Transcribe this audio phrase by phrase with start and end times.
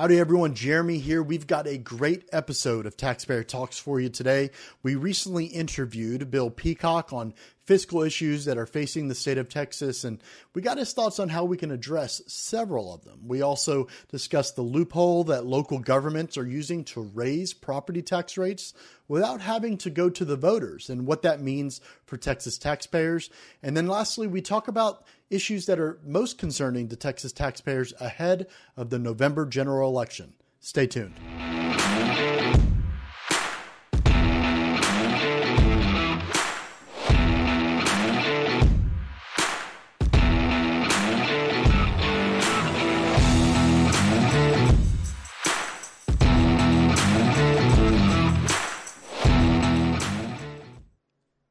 [0.00, 0.54] Howdy, everyone.
[0.54, 1.24] Jeremy here.
[1.24, 4.52] We've got a great episode of Taxpayer Talks for you today.
[4.80, 10.04] We recently interviewed Bill Peacock on fiscal issues that are facing the state of Texas,
[10.04, 10.22] and
[10.54, 13.26] we got his thoughts on how we can address several of them.
[13.26, 18.74] We also discussed the loophole that local governments are using to raise property tax rates
[19.08, 23.30] without having to go to the voters and what that means for Texas taxpayers.
[23.64, 28.46] And then lastly, we talk about issues that are most concerning to Texas taxpayers ahead
[28.76, 30.34] of the November general election.
[30.60, 31.14] Stay tuned.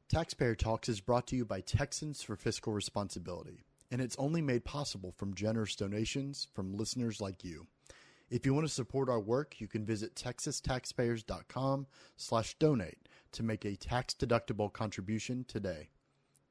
[0.09, 4.65] Taxpayer Talks is brought to you by Texans for Fiscal Responsibility and it's only made
[4.65, 7.67] possible from generous donations from listeners like you.
[8.29, 11.87] If you want to support our work, you can visit texastaxpayers.com
[12.17, 15.89] slash donate to make a tax-deductible contribution today.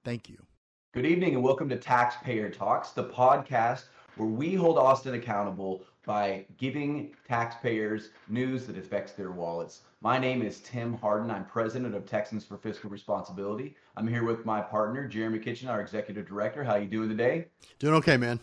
[0.04, 0.46] Thank you.
[0.94, 3.84] Good evening and welcome to Taxpayer Talks, the podcast
[4.16, 9.82] where we hold Austin accountable by giving taxpayers news that affects their wallets.
[10.00, 11.30] My name is Tim Hardin.
[11.30, 13.74] I'm president of Texans for Fiscal Responsibility.
[13.96, 16.62] I'm here with my partner, Jeremy Kitchen, our executive director.
[16.62, 17.46] How you doing today?
[17.80, 18.40] Doing okay, man.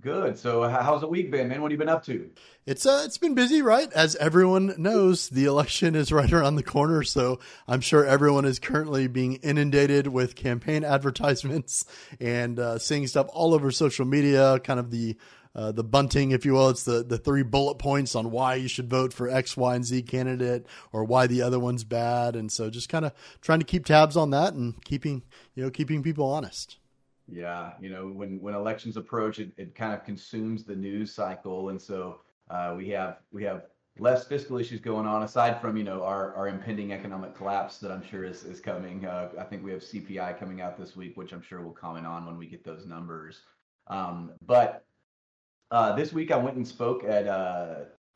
[0.00, 0.38] Good.
[0.38, 1.60] So, how's the week been, man?
[1.60, 2.30] What have you been up to?
[2.66, 3.92] It's uh, it's been busy, right?
[3.92, 8.60] As everyone knows, the election is right around the corner, so I'm sure everyone is
[8.60, 11.84] currently being inundated with campaign advertisements
[12.20, 14.60] and uh, seeing stuff all over social media.
[14.60, 15.16] Kind of the
[15.54, 16.68] uh, the bunting, if you will.
[16.68, 19.84] It's the, the three bullet points on why you should vote for X, Y, and
[19.84, 22.36] Z candidate or why the other one's bad.
[22.36, 25.22] And so just kind of trying to keep tabs on that and keeping,
[25.54, 26.78] you know, keeping people honest.
[27.30, 27.72] Yeah.
[27.80, 31.68] You know, when, when elections approach, it, it kind of consumes the news cycle.
[31.68, 33.64] And so uh, we have, we have
[33.98, 37.90] less fiscal issues going on aside from, you know, our, our impending economic collapse that
[37.90, 39.04] I'm sure is, is coming.
[39.04, 42.06] Uh, I think we have CPI coming out this week, which I'm sure we'll comment
[42.06, 43.40] on when we get those numbers.
[43.88, 44.84] Um, but
[45.70, 47.74] uh, this week I went and spoke at uh,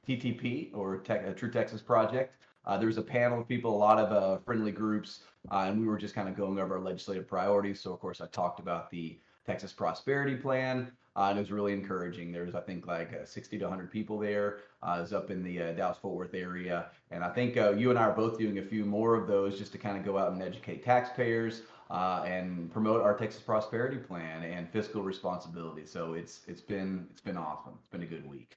[0.08, 2.36] TTP or Tech, True Texas Project.
[2.64, 5.20] Uh, there was a panel of people, a lot of uh, friendly groups,
[5.50, 7.80] uh, and we were just kind of going over our legislative priorities.
[7.80, 11.72] So, of course, I talked about the Texas Prosperity Plan, uh, and it was really
[11.72, 12.32] encouraging.
[12.32, 14.58] There was, I think, like 60 to 100 people there.
[14.82, 17.98] Uh, it was up in the Dallas Fort Worth area, and I think you and
[17.98, 20.32] I are both doing a few more of those just to kind of go out
[20.32, 21.62] and educate taxpayers
[21.92, 25.84] uh, and promote our Texas Prosperity Plan and fiscal responsibility.
[25.84, 27.74] So it's it's been it's been awesome.
[27.78, 28.56] It's been a good week.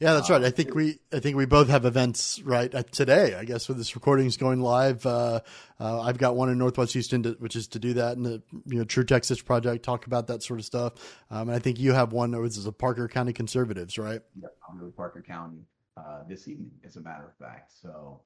[0.00, 0.42] Yeah, that's right.
[0.44, 3.34] I think we I think we both have events right uh, today.
[3.34, 5.04] I guess with this recording is going live.
[5.04, 5.40] Uh,
[5.80, 8.42] uh, I've got one in Northwest Houston, to, which is to do that, and the
[8.66, 10.92] you know True Texas Project talk about that sort of stuff.
[11.30, 14.20] Um, and I think you have one which is a Parker County Conservatives, right?
[14.40, 15.64] Yep, I'm with Parker County
[15.96, 17.72] uh, this evening, as a matter of fact.
[17.82, 18.20] So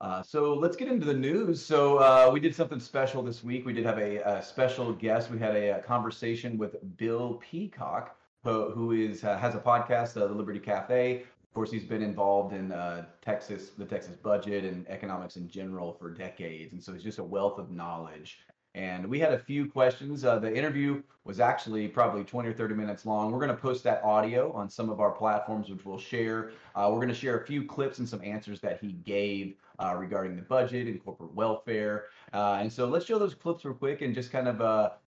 [0.00, 1.64] uh, so let's get into the news.
[1.64, 3.64] So uh, we did something special this week.
[3.64, 5.30] We did have a, a special guest.
[5.30, 10.26] We had a, a, conversation with Bill Peacock, who, is uh, has a podcast, uh,
[10.26, 11.22] the Liberty Cafe.
[11.22, 15.92] Of course, he's been involved in uh, Texas, the Texas budget and economics in general
[15.92, 18.40] for decades, and so he's just a wealth of knowledge.
[18.76, 20.22] And we had a few questions.
[20.22, 23.30] The interview was actually probably 20 or 30 minutes long.
[23.30, 26.50] We're going to post that audio on some of our platforms, which we'll share.
[26.74, 30.34] We're going to share a few clips and some answers that he gave uh, regarding
[30.34, 32.06] the budget and corporate welfare.
[32.32, 34.60] Uh, and so let's show those clips real quick and just kind of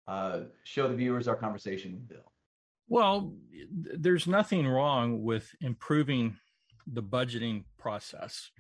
[0.08, 2.33] uh, show the viewers our conversation with Bill.
[2.88, 3.34] Well,
[3.72, 6.38] there's nothing wrong with improving
[6.86, 8.52] the budgeting process.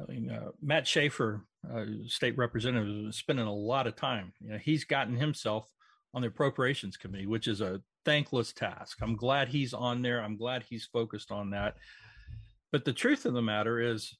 [0.00, 4.32] I mean, uh, Matt Schaefer, uh, state representative, is spending a lot of time.
[4.40, 5.68] You know, he's gotten himself
[6.14, 8.98] on the appropriations committee, which is a thankless task.
[9.02, 10.22] I'm glad he's on there.
[10.22, 11.76] I'm glad he's focused on that.
[12.70, 14.16] But the truth of the matter is,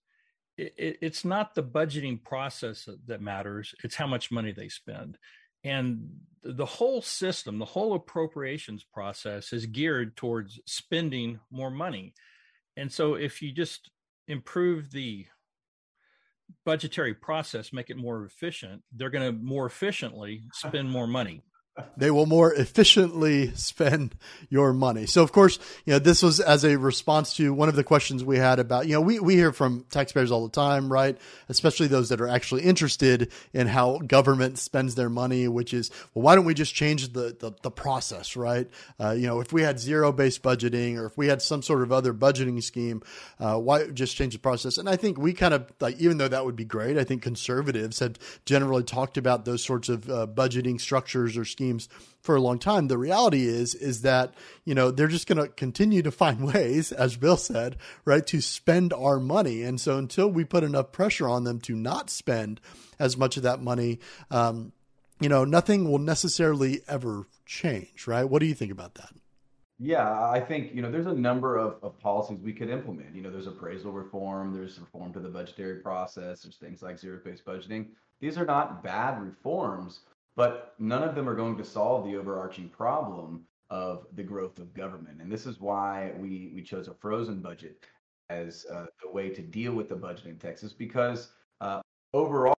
[0.58, 3.74] it, it's not the budgeting process that matters.
[3.82, 5.18] It's how much money they spend.
[5.64, 6.10] And
[6.42, 12.14] the whole system, the whole appropriations process is geared towards spending more money.
[12.76, 13.90] And so if you just
[14.26, 15.26] improve the
[16.64, 20.68] budgetary process, make it more efficient, they're going to more efficiently uh-huh.
[20.68, 21.42] spend more money
[21.96, 24.14] they will more efficiently spend
[24.50, 25.06] your money.
[25.06, 28.22] So, of course, you know, this was as a response to one of the questions
[28.22, 31.16] we had about, you know, we, we hear from taxpayers all the time, right?
[31.48, 36.22] Especially those that are actually interested in how government spends their money, which is, well,
[36.22, 38.68] why don't we just change the, the, the process, right?
[39.00, 41.80] Uh, you know, if we had zero based budgeting or if we had some sort
[41.82, 43.02] of other budgeting scheme,
[43.40, 44.76] uh, why just change the process?
[44.76, 47.22] And I think we kind of like, even though that would be great, I think
[47.22, 51.88] conservatives have generally talked about those sorts of uh, budgeting structures or schemes schemes
[52.20, 52.88] for a long time.
[52.88, 56.92] The reality is is that you know they're just going to continue to find ways,
[56.92, 59.62] as Bill said, right, to spend our money.
[59.62, 62.60] And so until we put enough pressure on them to not spend
[62.98, 64.00] as much of that money,
[64.30, 64.72] um,
[65.20, 68.24] you know, nothing will necessarily ever change, right?
[68.24, 69.10] What do you think about that?
[69.78, 73.16] Yeah, I think, you know, there's a number of, of policies we could implement.
[73.16, 77.44] You know, there's appraisal reform, there's reform to the budgetary process, there's things like zero-based
[77.44, 77.86] budgeting.
[78.20, 80.00] These are not bad reforms,
[80.36, 84.74] but none of them are going to solve the overarching problem of the growth of
[84.74, 85.20] government.
[85.20, 87.84] And this is why we, we chose a frozen budget
[88.30, 91.80] as uh, the way to deal with the budget in Texas, because uh,
[92.12, 92.54] overall,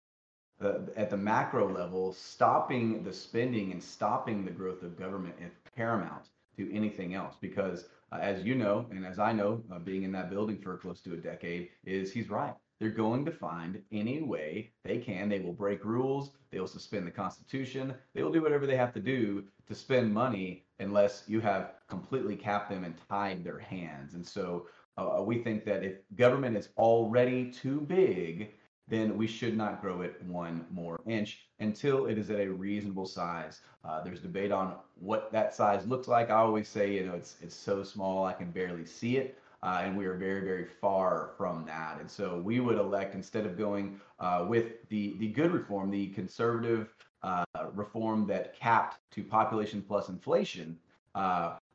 [0.61, 5.51] uh, at the macro level, stopping the spending and stopping the growth of government is
[5.75, 10.03] paramount to anything else because uh, as you know and as i know uh, being
[10.03, 12.53] in that building for close to a decade is he's right
[12.83, 15.30] they're going to find any way they can.
[15.30, 16.31] They will break rules.
[16.51, 17.94] They will suspend the constitution.
[18.13, 22.35] They will do whatever they have to do to spend money unless you have completely
[22.35, 24.15] capped them and tied their hands.
[24.15, 28.51] And so uh, we think that if government is already too big
[28.88, 33.06] then we should not grow it one more inch until it is at a reasonable
[33.06, 33.62] size.
[33.86, 36.29] Uh, there's debate on what that size looks like.
[36.29, 39.81] I always say, you know, it's it's so small I can barely see it, uh,
[39.83, 42.00] and we are very very far from that.
[42.00, 46.07] And so we would elect instead of going uh, with the the good reform, the
[46.10, 46.94] conservative
[47.24, 50.77] uh, reform that capped to population plus inflation.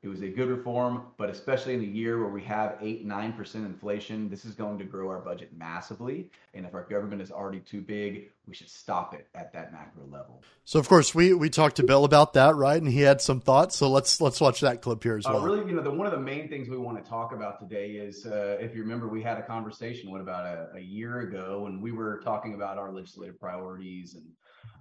[0.00, 3.32] It was a good reform, but especially in a year where we have eight, nine
[3.32, 6.30] percent inflation, this is going to grow our budget massively.
[6.54, 10.04] And if our government is already too big, we should stop it at that macro
[10.08, 10.44] level.
[10.64, 12.80] So, of course, we we talked to Bill about that, right?
[12.80, 13.74] And he had some thoughts.
[13.74, 15.42] So let's let's watch that clip here as uh, well.
[15.42, 17.58] Uh, really, you know, the, one of the main things we want to talk about
[17.58, 21.20] today is, uh, if you remember, we had a conversation what about a, a year
[21.22, 24.26] ago, and we were talking about our legislative priorities and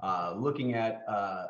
[0.04, 1.48] uh, looking at uh,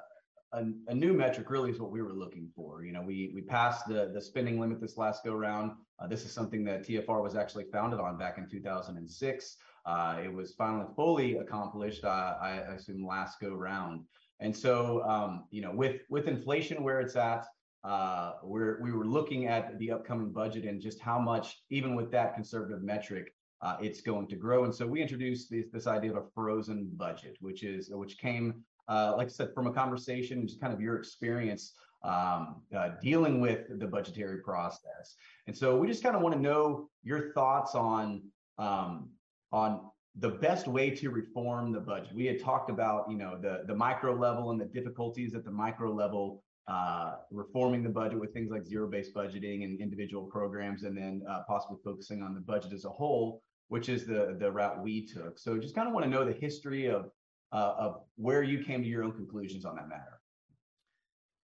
[0.54, 2.84] a, a, new metric really is what we were looking for.
[2.84, 5.72] You know, we we passed the the spending limit this last go round.
[6.00, 9.58] Uh, this is something that TFR was actually founded on back in 2006.
[9.86, 14.02] Uh, it was finally fully accomplished, uh, I, assume, last go round.
[14.42, 17.46] And so, um, you know, with with inflation where it's at,
[17.84, 22.12] uh, we're we were looking at the upcoming budget and just how much, even with
[22.12, 24.66] that conservative metric, uh, it's going to grow.
[24.66, 28.64] And so we introduced this, this idea of a frozen budget, which is which came
[28.88, 31.74] uh, like I said, from a conversation, just kind of your experience
[32.04, 35.16] um, uh, dealing with the budgetary process.
[35.48, 38.24] And so we just kind of want to know your thoughts on
[38.58, 39.10] um,
[39.52, 39.82] on
[40.20, 42.14] the best way to reform the budget.
[42.14, 45.52] We had talked about, you know, the the micro level and the difficulties at the
[45.52, 50.98] micro level uh, reforming the budget with things like zero-based budgeting and individual programs, and
[50.98, 54.82] then uh, possibly focusing on the budget as a whole, which is the the route
[54.82, 55.40] we took.
[55.40, 57.10] So just kind of want to know the history of
[57.52, 60.20] uh, of where you came to your own conclusions on that matter.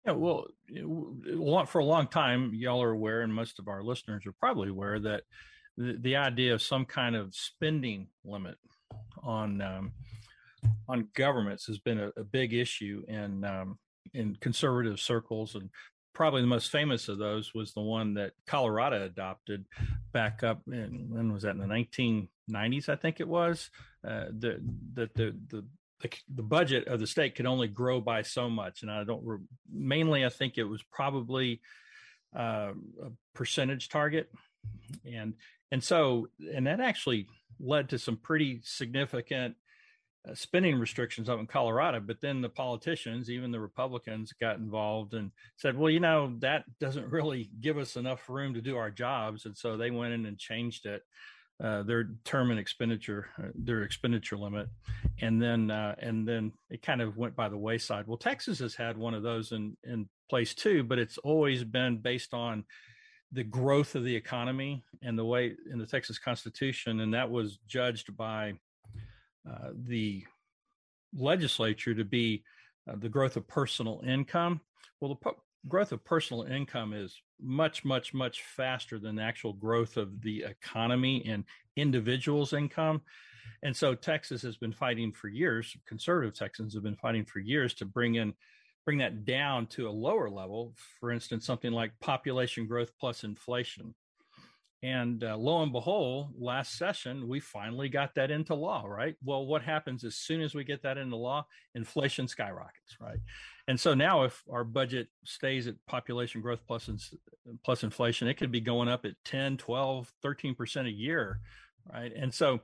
[0.05, 4.35] Yeah, well, for a long time, y'all are aware, and most of our listeners are
[4.39, 5.23] probably aware that
[5.75, 8.55] the, the idea of some kind of spending limit
[9.21, 9.91] on um,
[10.87, 13.77] on governments has been a, a big issue in um,
[14.13, 15.69] in conservative circles, and
[16.13, 19.65] probably the most famous of those was the one that Colorado adopted
[20.13, 23.69] back up in when was that in the 1990s, I think it was.
[24.07, 24.61] Uh, the,
[24.93, 25.65] the the the
[26.01, 28.81] the, the budget of the state could only grow by so much.
[28.81, 29.39] And I don't re-
[29.71, 31.61] mainly, I think it was probably
[32.37, 32.73] uh,
[33.03, 34.29] a percentage target,
[35.05, 35.33] and
[35.71, 37.27] and so and that actually
[37.59, 39.55] led to some pretty significant
[40.27, 41.99] uh, spending restrictions up in Colorado.
[41.99, 46.65] But then the politicians, even the Republicans, got involved and said, well, you know, that
[46.79, 50.25] doesn't really give us enough room to do our jobs, and so they went in
[50.25, 51.01] and changed it
[51.63, 54.67] uh, their term and expenditure, uh, their expenditure limit,
[55.21, 58.05] and then uh, and then it kind of went by the wayside.
[58.07, 61.97] Well, Texas has had one of those in in place too, but it's always been
[61.97, 62.63] based on
[63.31, 67.57] the growth of the economy and the way in the Texas Constitution, and that was
[67.67, 68.53] judged by
[69.49, 70.23] uh, the
[71.15, 72.43] legislature to be
[72.99, 74.61] the growth of personal income.
[75.01, 75.31] Well, the
[75.67, 80.43] growth of personal income is much, much, much faster than the actual growth of the
[80.43, 81.43] economy and
[81.75, 83.01] individuals' income.
[83.63, 87.73] And so Texas has been fighting for years, conservative Texans have been fighting for years
[87.75, 88.33] to bring in
[88.85, 93.93] bring that down to a lower level, for instance, something like population growth plus inflation.
[94.81, 99.15] And uh, lo and behold, last session, we finally got that into law, right?
[99.21, 101.45] Well, what happens as soon as we get that into law?
[101.75, 103.19] Inflation skyrockets, right?
[103.67, 106.89] And so now, if our budget stays at population growth plus,
[107.65, 111.39] plus inflation, it could be going up at 10, 12, 13% a year,
[111.91, 112.13] right?
[112.15, 112.61] And so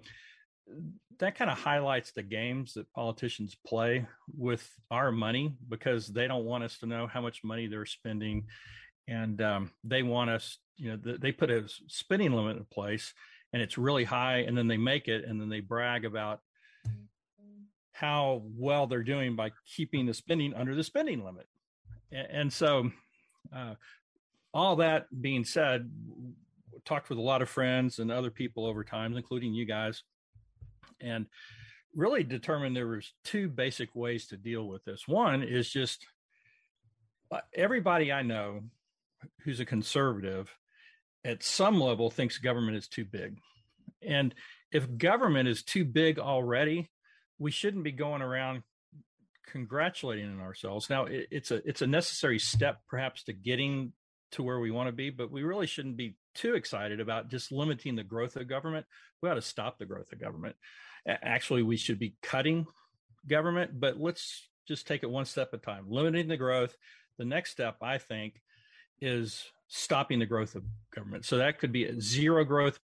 [1.20, 6.46] that kind of highlights the games that politicians play with our money because they don't
[6.46, 8.46] want us to know how much money they're spending
[9.08, 13.14] and um, they want us you know they put a spending limit in place
[13.52, 16.40] and it's really high and then they make it and then they brag about
[17.94, 21.48] how well they're doing by keeping the spending under the spending limit
[22.12, 22.92] and, so
[23.56, 23.74] uh,
[24.54, 25.90] all that being said
[26.86, 30.04] talked with a lot of friends and other people over time including you guys
[31.00, 31.26] and
[31.96, 36.06] really determined there was two basic ways to deal with this one is just
[37.32, 38.62] uh, everybody i know
[39.44, 40.54] who's a conservative
[41.26, 43.38] at some level thinks government is too big.
[44.02, 44.34] And
[44.72, 46.90] if government is too big already,
[47.40, 48.64] we shouldn't be going around
[49.48, 50.90] congratulating ourselves.
[50.90, 53.94] Now it, it's a it's a necessary step perhaps to getting
[54.32, 57.52] to where we want to be, but we really shouldn't be too excited about just
[57.52, 58.86] limiting the growth of government.
[59.22, 60.56] We ought to stop the growth of government.
[61.08, 62.66] Actually, we should be cutting
[63.28, 65.86] government, but let's just take it one step at a time.
[65.88, 66.76] Limiting the growth.
[67.20, 68.42] The next step, I think,
[69.00, 70.64] is stopping the growth of
[70.96, 71.26] government.
[71.26, 72.80] So that could be a zero growth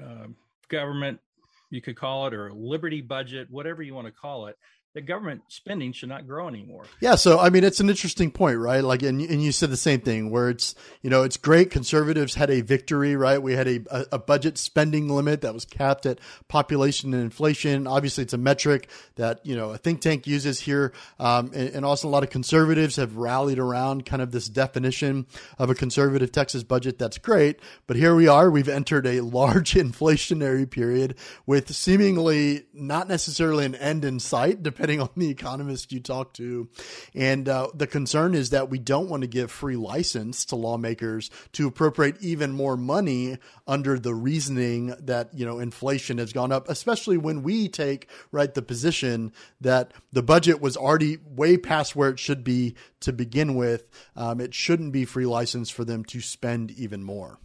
[0.00, 0.26] uh,
[0.68, 1.20] government,
[1.70, 4.56] you could call it, or liberty budget, whatever you want to call it
[4.96, 6.84] the government spending should not grow anymore.
[7.00, 8.82] Yeah, so I mean, it's an interesting point, right?
[8.82, 11.70] Like, and and you said the same thing, where it's you know it's great.
[11.70, 13.40] Conservatives had a victory, right?
[13.40, 17.86] We had a a budget spending limit that was capped at population and inflation.
[17.86, 21.84] Obviously, it's a metric that you know a think tank uses here, um, and, and
[21.84, 25.26] also a lot of conservatives have rallied around kind of this definition
[25.58, 26.98] of a conservative Texas budget.
[26.98, 28.50] That's great, but here we are.
[28.50, 34.85] We've entered a large inflationary period with seemingly not necessarily an end in sight, depending
[34.86, 36.68] depending on the economist you talk to.
[37.14, 41.30] And uh, the concern is that we don't want to give free license to lawmakers
[41.52, 46.68] to appropriate even more money under the reasoning that you know inflation has gone up,
[46.68, 52.10] especially when we take right the position that the budget was already way past where
[52.10, 53.88] it should be to begin with.
[54.14, 57.38] Um, it shouldn't be free license for them to spend even more.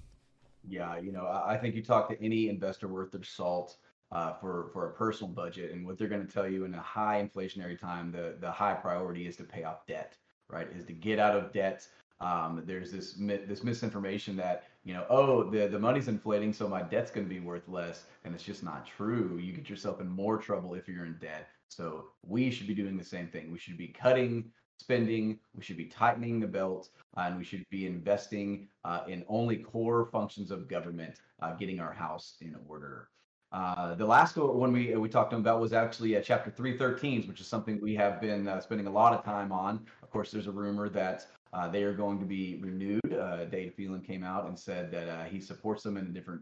[0.68, 3.78] Yeah, you know, I think you talk to any investor worth their salt
[4.12, 5.72] uh, for for a personal budget.
[5.72, 8.74] And what they're going to tell you in a high inflationary time, the the high
[8.74, 10.18] priority is to pay off debt,
[10.50, 10.68] right?
[10.76, 11.88] Is to get out of debt.
[12.20, 16.82] Um, there's this this misinformation that you know, oh, the the money's inflating, so my
[16.82, 19.40] debt's going to be worth less, and it's just not true.
[19.42, 21.48] You get yourself in more trouble if you're in debt.
[21.68, 23.52] So we should be doing the same thing.
[23.52, 24.52] We should be cutting
[24.82, 25.40] spending.
[25.56, 30.08] We should be tightening the belt, and we should be investing uh, in only core
[30.12, 33.08] functions of government, uh, getting our house in order.
[33.52, 37.48] Uh, the last one we we talked about was actually uh, chapter 313, which is
[37.48, 39.86] something we have been uh, spending a lot of time on.
[40.02, 43.14] Of course, there's a rumor that uh, they are going to be renewed.
[43.14, 46.42] Uh, Dade Phelan came out and said that uh, he supports them in a different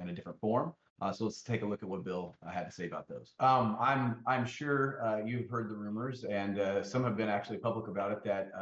[0.00, 0.72] in a different form.
[1.12, 3.34] so let's take a look at what Bill had to say about those.
[3.40, 8.12] Um, I'm I'm sure you've heard the rumors, and some have been actually public about
[8.12, 8.52] it that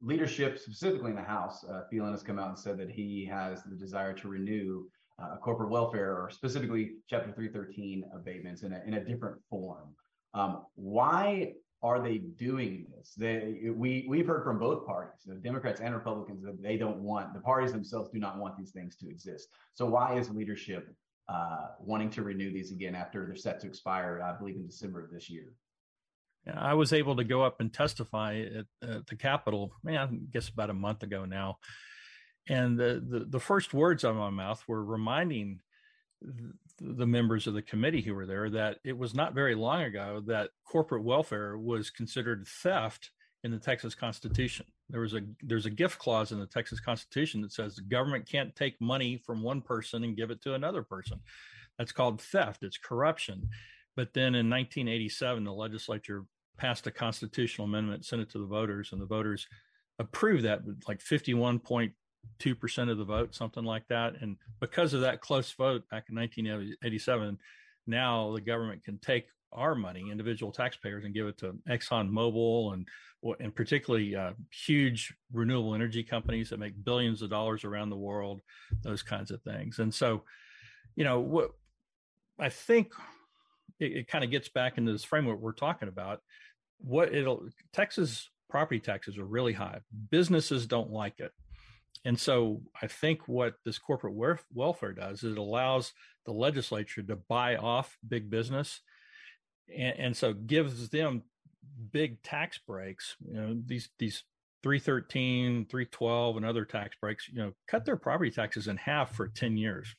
[0.00, 3.74] leadership, specifically in the House, Phelan has come out and said that he has the
[3.74, 4.84] desire to renew
[5.22, 9.94] uh, corporate welfare or specifically Chapter 313 abatements in a, in a different form.
[10.34, 13.14] Um, why are they doing this?
[13.16, 17.32] They, we, we've heard from both parties, the Democrats and Republicans, that they don't want,
[17.34, 19.48] the parties themselves do not want these things to exist.
[19.74, 20.94] So why is leadership
[21.28, 25.04] uh, wanting to renew these again after they're set to expire, I believe, in December
[25.04, 25.54] of this year?
[26.54, 30.48] I was able to go up and testify at, at the Capitol, man, I guess
[30.48, 31.58] about a month ago now
[32.50, 35.60] and the, the, the first words out of my mouth were reminding
[36.80, 40.20] the members of the committee who were there that it was not very long ago
[40.26, 43.12] that corporate welfare was considered theft
[43.44, 44.66] in the Texas Constitution.
[44.88, 48.28] There was a there's a gift clause in the Texas Constitution that says the government
[48.28, 51.20] can't take money from one person and give it to another person.
[51.78, 52.64] That's called theft.
[52.64, 53.48] It's corruption.
[53.96, 56.24] But then in 1987, the legislature
[56.58, 59.46] passed a constitutional amendment, sent it to the voters, and the voters
[60.00, 61.92] approved that with like 51.2
[62.38, 64.20] two percent of the vote, something like that.
[64.20, 67.38] And because of that close vote back in 1987,
[67.86, 72.72] now the government can take our money, individual taxpayers, and give it to Exxon Mobil
[72.74, 72.86] and
[73.38, 78.40] and particularly uh, huge renewable energy companies that make billions of dollars around the world,
[78.82, 79.78] those kinds of things.
[79.78, 80.22] And so,
[80.96, 81.50] you know, what
[82.38, 82.92] I think
[83.78, 86.22] it, it kind of gets back into this framework we're talking about.
[86.78, 89.80] What it'll Texas property taxes are really high.
[90.10, 91.32] Businesses don't like it
[92.04, 94.14] and so I think what this corporate
[94.52, 95.92] welfare does is it allows
[96.26, 98.80] the legislature to buy off big business,
[99.74, 101.22] and, and so gives them
[101.92, 103.16] big tax breaks.
[103.20, 104.24] You know these these
[104.62, 107.28] 313, 312, and other tax breaks.
[107.28, 109.94] You know, cut their property taxes in half for 10 years.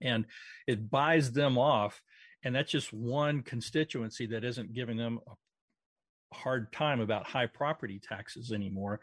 [0.00, 0.24] and
[0.66, 2.00] it buys them off.
[2.42, 8.00] And that's just one constituency that isn't giving them a hard time about high property
[8.00, 9.00] taxes anymore.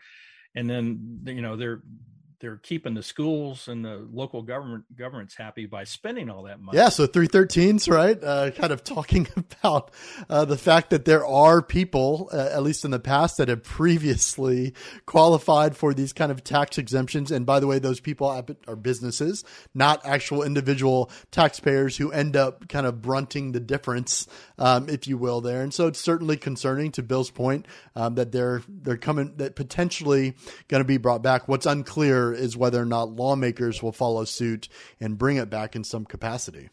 [0.56, 1.82] And then, you know, they're
[2.40, 6.78] they're keeping the schools and the local government governments happy by spending all that money.
[6.78, 8.22] Yeah, so 313s, right?
[8.24, 9.92] Uh, kind of talking about
[10.30, 13.64] uh, the fact that there are people, uh, at least in the past, that have
[13.64, 14.74] previously
[15.06, 17.32] qualified for these kind of tax exemptions.
[17.32, 18.28] And by the way, those people
[18.68, 24.28] are businesses, not actual individual taxpayers who end up kind of brunting the difference,
[24.60, 25.62] um, if you will, there.
[25.62, 27.66] And so it's certainly concerning, to Bill's point,
[27.96, 30.36] um, that they're they're coming that potentially
[30.68, 31.48] going to be brought back.
[31.48, 34.68] What's unclear is whether or not lawmakers will follow suit
[35.00, 36.70] and bring it back in some capacity.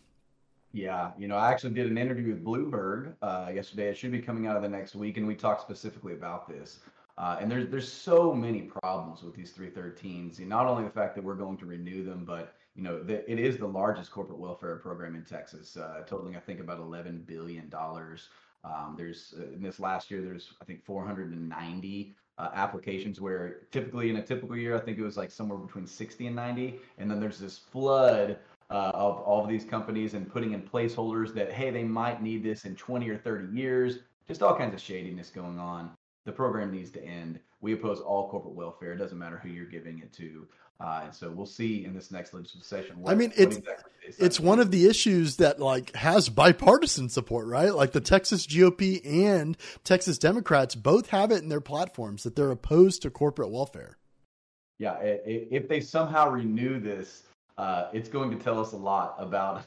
[0.73, 3.91] Yeah, you know, I actually did an interview with Bloomberg uh, yesterday.
[3.91, 6.81] It should be coming out of the next week, and we talked specifically about this.
[7.17, 10.39] Uh, and there's there's so many problems with these 313s.
[10.39, 13.31] And not only the fact that we're going to renew them, but you know, the,
[13.31, 17.23] it is the largest corporate welfare program in Texas, uh, totaling I think about 11
[17.27, 18.29] billion dollars.
[18.65, 24.11] Um, there's uh, in this last year, there's I think 490 uh, applications where typically
[24.11, 26.81] in a typical year, I think it was like somewhere between 60 and 90.
[26.99, 28.39] And then there's this flood
[28.71, 32.43] uh, of all of these companies and putting in placeholders that, hey, they might need
[32.43, 33.99] this in 20 or 30 years.
[34.27, 35.91] Just all kinds of shadiness going on.
[36.25, 37.39] The program needs to end.
[37.61, 38.93] We oppose all corporate welfare.
[38.93, 40.47] It doesn't matter who you're giving it to.
[40.81, 43.01] Uh, and so we'll see in this next legislative session.
[43.01, 47.47] What, I mean, it's exactly it's one of the issues that like has bipartisan support,
[47.47, 47.75] right?
[47.75, 52.51] Like the Texas GOP and Texas Democrats both have it in their platforms that they're
[52.51, 53.99] opposed to corporate welfare.
[54.79, 57.23] Yeah, if they somehow renew this,
[57.57, 59.63] uh, it's going to tell us a lot about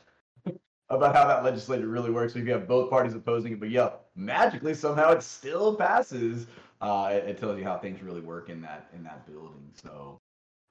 [0.90, 2.36] about how that legislature really works.
[2.36, 6.48] If you have both parties opposing it, but yeah, magically somehow it still passes.
[6.82, 9.72] Uh, it, it tells you how things really work in that in that building.
[9.82, 10.20] So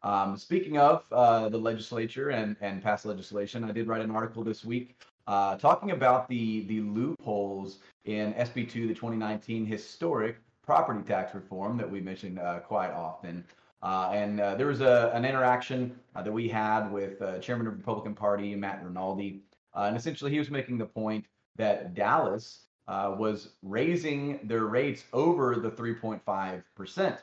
[0.03, 4.45] um, speaking of uh, the legislature and, and past legislation, I did write an article
[4.45, 11.35] this week uh, talking about the, the loopholes in SB2, the 2019 historic property tax
[11.35, 13.45] reform that we mentioned uh, quite often.
[13.83, 17.75] Uh, and uh, there was a, an interaction uh, that we had with Chairman of
[17.75, 19.43] the Republican Party, Matt Rinaldi.
[19.75, 21.25] and essentially, he was making the point
[21.57, 27.19] that Dallas was raising their rates over the 3.5%.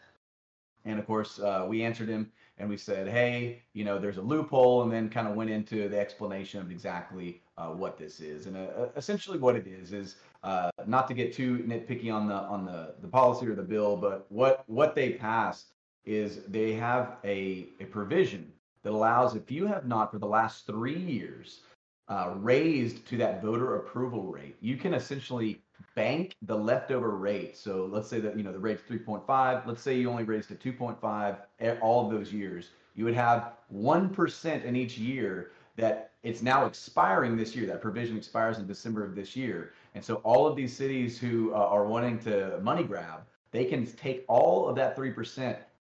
[0.85, 4.83] And of course, we answered him and we said, hey, you know, there's a loophole,
[4.83, 8.45] and then kind of went into the explanation of exactly uh, what this is.
[8.45, 12.35] And uh, essentially, what it is is uh, not to get too nitpicky on the
[12.35, 15.73] on the the policy or the bill, but what what they passed
[16.05, 18.51] is they have a a provision
[18.83, 21.61] that allows if you have not for the last three years
[22.09, 25.61] uh, raised to that voter approval rate, you can essentially
[25.95, 27.57] bank the leftover rate.
[27.57, 29.65] So let's say that you know the rate's 3.5.
[29.65, 32.69] Let's say you only raised to 2.5 all of those years.
[32.95, 37.65] You would have one percent in each year that it's now expiring this year.
[37.67, 41.53] That provision expires in December of this year, and so all of these cities who
[41.53, 45.57] uh, are wanting to money grab, they can take all of that three percent,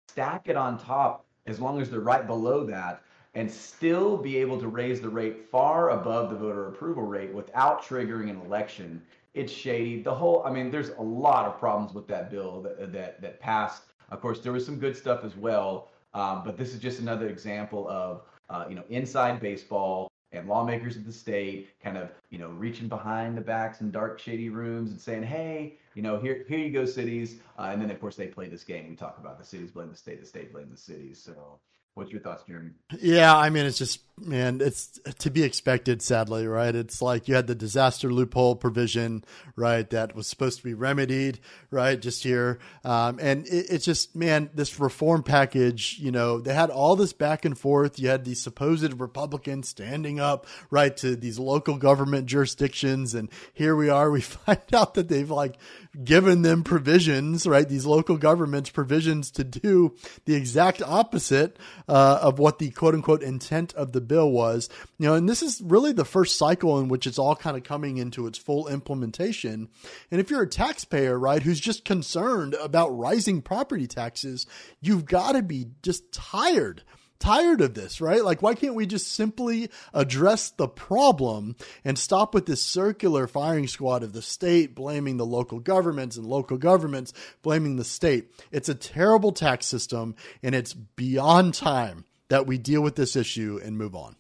[0.08, 3.02] stack it on top as long as they're right below that
[3.36, 7.84] and still be able to raise the rate far above the voter approval rate without
[7.84, 9.02] triggering an election
[9.34, 10.02] it's shady.
[10.02, 13.40] The whole, I mean, there's a lot of problems with that bill that that, that
[13.40, 13.84] passed.
[14.10, 17.30] Of course, there was some good stuff as well, um, but this is just another
[17.30, 22.38] example of uh, you know inside baseball and lawmakers of the state kind of you
[22.38, 26.44] know reaching behind the backs in dark shady rooms and saying hey you know here
[26.48, 29.18] here you go cities uh, and then of course they play this game we talk
[29.20, 31.60] about the cities blame the state the state blame the cities so
[31.96, 32.72] What's your thoughts, Jeremy?
[33.00, 36.74] Yeah, I mean, it's just, man, it's to be expected, sadly, right?
[36.74, 39.24] It's like you had the disaster loophole provision,
[39.56, 42.58] right, that was supposed to be remedied, right, just here.
[42.84, 47.14] Um, and it, it's just, man, this reform package, you know, they had all this
[47.14, 48.00] back and forth.
[48.00, 53.14] You had these supposed Republicans standing up, right, to these local government jurisdictions.
[53.14, 55.58] And here we are, we find out that they've like
[56.04, 57.70] given them provisions, right?
[57.70, 63.24] These local governments provisions to do the exact opposite uh, of what the quote unquote
[63.24, 64.70] intent of the bill was.
[65.00, 67.64] You know, and this is really the first cycle in which it's all kind of
[67.64, 69.70] coming into its full implementation.
[70.12, 74.46] And if you're a taxpayer, right, who's just concerned about rising property taxes,
[74.82, 76.84] you've got to be just tired
[77.24, 78.24] tired of this, right?
[78.24, 81.56] Like, why can't we just simply address the problem
[81.86, 86.26] and stop with this circular firing squad of the state blaming the local governments and
[86.26, 88.30] local governments blaming the state?
[88.52, 93.58] It's a terrible tax system, and it's beyond time that we deal with this issue
[93.64, 94.18] and move on.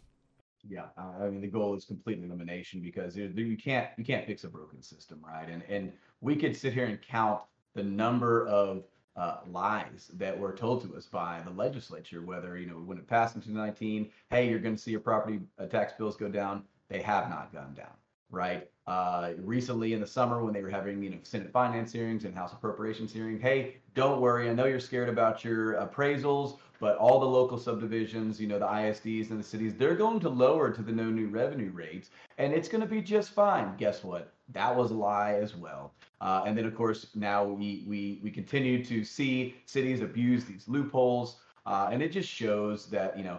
[0.66, 4.48] Yeah, I mean the goal is complete elimination because you can't you can't fix a
[4.48, 5.50] broken system, right?
[5.50, 7.42] And and we could sit here and count
[7.76, 8.84] the number of
[9.15, 13.08] uh, lies that were told to us by the legislature, whether, you know, when it
[13.08, 16.63] passed in 2019, hey, you're going to see your property uh, tax bills go down.
[16.89, 17.93] They have not gone down,
[18.32, 18.69] right?
[18.86, 22.36] Uh, recently in the summer when they were having, you know, Senate finance hearings and
[22.36, 24.49] House appropriations hearing, hey, don't worry.
[24.49, 28.65] I know you're scared about your appraisals, but all the local subdivisions, you know, the
[28.65, 32.52] ISDs and the cities, they're going to lower to the no new revenue rates, and
[32.52, 33.73] it's going to be just fine.
[33.78, 34.34] Guess what?
[34.49, 35.93] That was a lie as well.
[36.24, 40.70] Uh, and then, of course, now we we we continue to see cities abuse these
[40.70, 43.38] loopholes, uh, and it just shows that you know,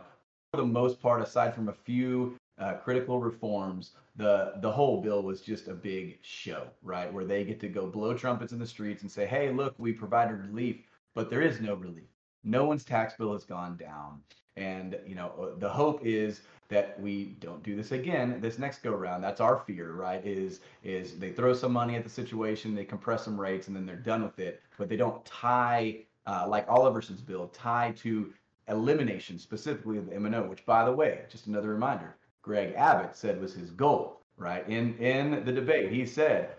[0.53, 5.23] for the most part, aside from a few uh, critical reforms, the the whole bill
[5.23, 7.11] was just a big show, right?
[7.11, 9.95] Where they get to go blow trumpets in the streets and say, "Hey, look, we
[9.95, 10.77] provided relief,"
[11.15, 12.11] but there is no relief.
[12.45, 14.21] No one's tax bill has gone down,
[14.57, 18.93] and you know the hope is that we don't do this again this next go
[18.93, 19.23] round.
[19.23, 20.25] That's our fear, right?
[20.25, 23.87] Is is they throw some money at the situation, they compress some rates, and then
[23.87, 28.33] they're done with it, but they don't tie uh, like Oliverson's bill tie to
[28.69, 33.41] elimination specifically of the M&O, which by the way, just another reminder, Greg Abbott said
[33.41, 34.67] was his goal, right?
[34.69, 36.55] In in the debate, he said, "I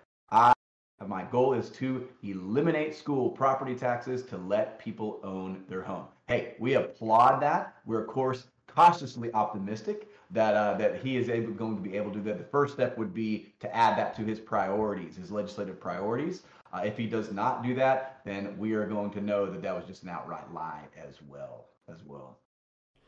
[1.07, 6.55] my goal is to eliminate school property taxes to let people own their home." Hey,
[6.59, 7.75] we applaud that.
[7.85, 12.11] We're of course cautiously optimistic that uh, that he is able going to be able
[12.11, 12.37] to do that.
[12.37, 16.43] The first step would be to add that to his priorities, his legislative priorities.
[16.73, 19.75] Uh, if he does not do that, then we are going to know that that
[19.75, 21.67] was just an outright lie as well.
[21.87, 22.39] As well.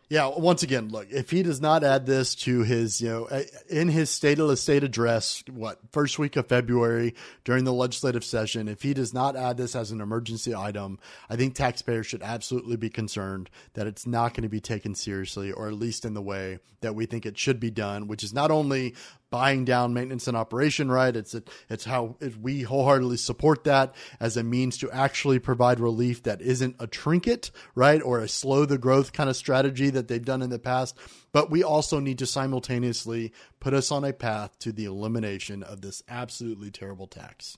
[0.09, 3.89] Yeah, once again, look, if he does not add this to his, you know, in
[3.89, 8.69] his state of the state address, what, first week of February during the legislative session,
[8.69, 10.97] if he does not add this as an emergency item,
[11.29, 15.51] I think taxpayers should absolutely be concerned that it's not going to be taken seriously,
[15.51, 18.33] or at least in the way that we think it should be done, which is
[18.33, 18.95] not only
[19.29, 21.15] buying down maintenance and operation right.
[21.15, 25.79] It's it, it's how it, we wholeheartedly support that as a means to actually provide
[25.79, 30.07] relief that isn't a trinket, right, or a slow the growth kind of strategy that
[30.07, 30.97] they've done in the past.
[31.31, 35.81] But we also need to simultaneously put us on a path to the elimination of
[35.81, 37.57] this absolutely terrible tax.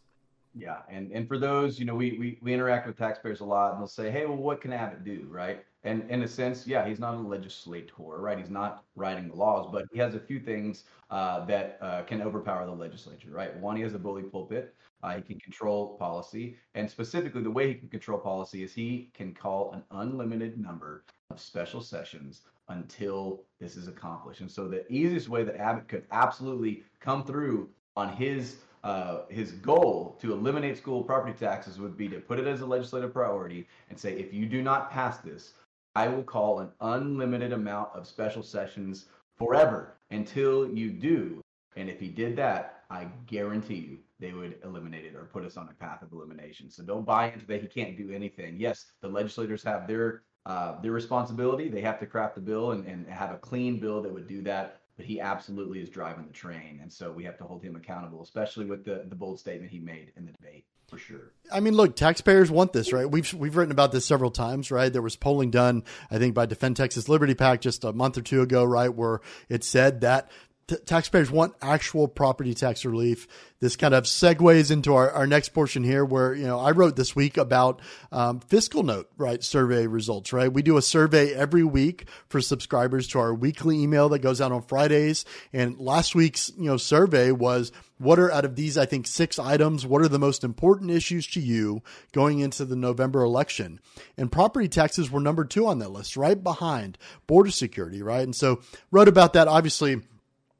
[0.55, 3.73] Yeah, and and for those, you know, we we we interact with taxpayers a lot,
[3.73, 5.63] and they'll say, "Hey, well, what can Abbott do?" Right?
[5.83, 8.37] And in a sense, yeah, he's not a legislator, right?
[8.37, 12.21] He's not writing the laws, but he has a few things uh, that uh, can
[12.21, 13.55] overpower the legislature, right?
[13.57, 14.75] One, he has a bully pulpit.
[15.01, 19.09] Uh, he can control policy, and specifically, the way he can control policy is he
[19.13, 24.41] can call an unlimited number of special sessions until this is accomplished.
[24.41, 29.51] And so, the easiest way that Abbott could absolutely come through on his uh, his
[29.53, 33.67] goal to eliminate school property taxes would be to put it as a legislative priority
[33.89, 35.53] and say, if you do not pass this,
[35.95, 39.05] I will call an unlimited amount of special sessions
[39.37, 41.41] forever until you do.
[41.75, 45.57] And if he did that, I guarantee you they would eliminate it or put us
[45.57, 46.69] on a path of elimination.
[46.69, 48.59] So don't buy into that he can't do anything.
[48.59, 51.69] Yes, the legislators have their uh, their responsibility.
[51.69, 54.41] They have to craft the bill and, and have a clean bill that would do
[54.43, 56.79] that but he absolutely is driving the train.
[56.81, 59.79] And so we have to hold him accountable, especially with the, the bold statement he
[59.79, 60.65] made in the debate.
[60.89, 61.31] For sure.
[61.49, 63.09] I mean, look, taxpayers want this, right?
[63.09, 64.91] We've we've written about this several times, right?
[64.91, 68.21] There was polling done, I think, by Defend Texas Liberty PAC just a month or
[68.23, 70.29] two ago, right, where it said that
[70.69, 73.27] t- taxpayers want actual property tax relief.
[73.59, 76.95] This kind of segues into our, our next portion here where, you know, I wrote
[76.95, 79.43] this week about um, fiscal note, right?
[79.43, 80.51] Survey results, right?
[80.51, 84.51] We do a survey every week for subscribers to our weekly email that goes out
[84.51, 85.25] on Fridays.
[85.51, 89.37] And last week's, you know, survey was what are out of these, I think, six
[89.37, 91.81] items, what are the most important issues to you
[92.13, 93.81] going into the November election?
[94.15, 98.23] And property taxes were number two on that list, right behind border security, right?
[98.23, 100.01] And so wrote about that, obviously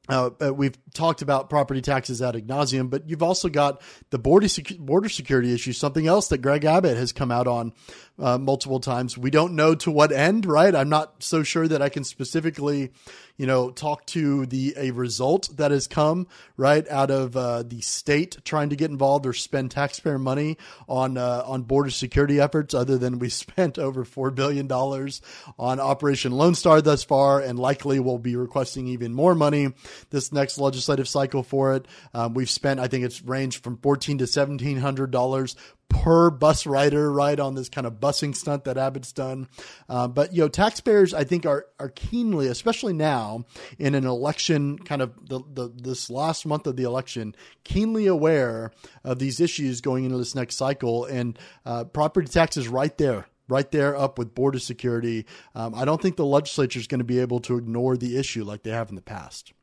[0.10, 4.48] uh, uh, we've talked about property taxes ad nauseum, but you've also got the border
[4.80, 7.74] border security issue, something else that Greg Abbott has come out on
[8.18, 9.18] uh, multiple times.
[9.18, 10.74] We don't know to what end, right?
[10.74, 12.92] I'm not so sure that I can specifically
[13.40, 17.80] you know, talk to the a result that has come right out of uh, the
[17.80, 20.58] state trying to get involved or spend taxpayer money
[20.90, 22.74] on uh, on border security efforts.
[22.74, 25.22] Other than we spent over four billion dollars
[25.58, 29.74] on Operation Lone Star thus far, and likely will be requesting even more money
[30.10, 31.88] this next legislative cycle for it.
[32.14, 35.58] Um, we've spent, I think it's ranged from fourteen to seventeen hundred dollars
[35.90, 39.48] per bus rider, right, on this kind of busing stunt that Abbott's done.
[39.90, 43.46] Uh, but you know, taxpayers, I think, are are keenly, especially now
[43.78, 48.72] in an election, kind of the, the this last month of the election, keenly aware
[49.04, 53.72] of these issues going into this next cycle, and uh, property taxes right there right
[53.72, 55.26] there up with border security.
[55.56, 58.44] Um, I don't think the legislature is going to be able to ignore the issue
[58.44, 59.54] like they have in the past.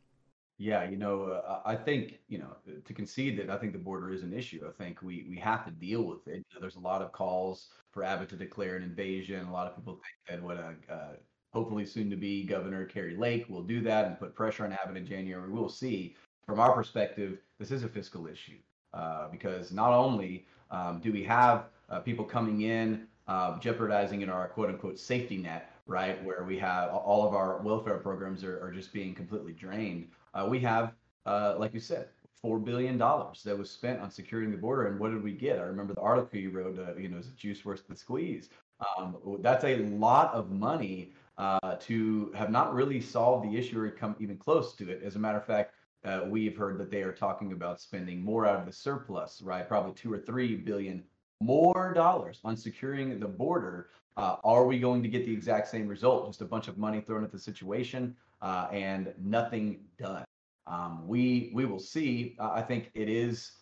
[0.58, 4.10] Yeah, you know, uh, I think, you know, to concede that I think the border
[4.10, 4.66] is an issue.
[4.66, 6.36] I think we we have to deal with it.
[6.36, 9.46] You know, there's a lot of calls for Abbott to declare an invasion.
[9.46, 11.12] A lot of people think that what a uh,
[11.52, 14.96] hopefully soon to be Governor Kari Lake will do that and put pressure on Abbott
[14.96, 15.50] in January.
[15.50, 16.16] We'll see.
[16.46, 18.58] From our perspective, this is a fiscal issue
[18.94, 24.30] uh, because not only um, do we have uh, people coming in uh, jeopardizing in
[24.30, 28.62] our quote unquote safety net, right, where we have all of our welfare programs are,
[28.62, 30.94] are just being completely drained uh, we have,
[31.24, 32.08] uh, like you said,
[32.42, 35.58] four billion dollars that was spent on securing the border, and what did we get?
[35.58, 36.78] I remember the article you wrote.
[36.78, 38.50] Uh, you know, is it juice worth the squeeze?
[38.98, 43.90] Um, that's a lot of money uh, to have not really solved the issue or
[43.90, 45.02] come even close to it.
[45.02, 48.46] As a matter of fact, uh, we've heard that they are talking about spending more
[48.46, 49.66] out of the surplus, right?
[49.66, 51.02] Probably two or three billion
[51.40, 53.90] more dollars on securing the border.
[54.16, 56.26] Uh, are we going to get the exact same result?
[56.26, 60.25] Just a bunch of money thrown at the situation uh, and nothing done.
[60.66, 62.36] Um, we we will see.
[62.38, 63.52] Uh, I think it is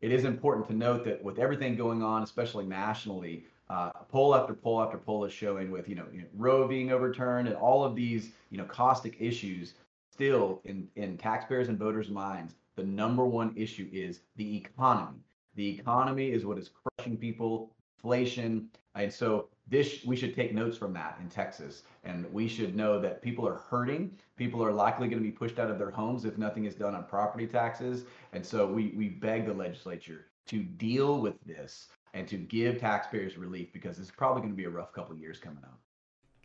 [0.00, 4.54] it is important to note that with everything going on, especially nationally, uh, poll after
[4.54, 7.84] poll after poll is showing with you know, you know, Roe being overturned and all
[7.84, 9.74] of these you know caustic issues.
[10.12, 15.18] Still, in in taxpayers and voters' minds, the number one issue is the economy.
[15.56, 17.72] The economy is what is crushing people.
[17.98, 22.76] Inflation, and so this we should take notes from that in Texas, and we should
[22.76, 24.16] know that people are hurting.
[24.36, 26.94] People are likely going to be pushed out of their homes if nothing is done
[26.94, 32.28] on property taxes, and so we we beg the legislature to deal with this and
[32.28, 35.38] to give taxpayers relief because it's probably going to be a rough couple of years
[35.38, 35.78] coming up.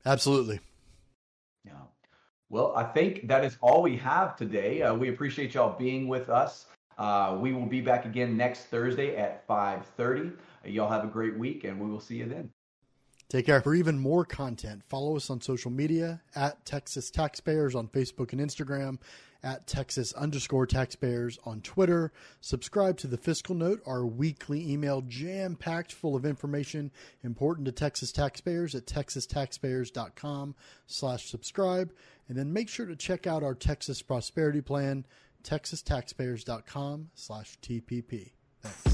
[0.06, 0.60] Absolutely.
[1.64, 1.74] Yeah.
[2.50, 4.82] Well, I think that is all we have today.
[4.82, 6.66] Uh, we appreciate y'all being with us.
[6.98, 10.34] Uh, we will be back again next Thursday at 5:30.
[10.66, 12.52] Y'all have a great week, and we will see you then.
[13.32, 13.62] Take care.
[13.62, 18.41] For even more content, follow us on social media at Texas Taxpayers on Facebook and
[18.41, 18.98] Instagram,
[19.41, 22.12] at Texas underscore taxpayers on Twitter.
[22.41, 26.91] Subscribe to the Fiscal Note, our weekly email jam packed full of information
[27.24, 30.54] important to Texas taxpayers at texastaxpayers.com
[30.86, 31.94] slash subscribe.
[32.28, 35.06] And then make sure to check out our Texas Prosperity Plan,
[35.46, 38.34] texastaxpayers.com slash TPP.
[38.62, 38.91] Thanks.